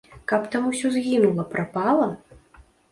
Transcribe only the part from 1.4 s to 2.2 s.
прапала?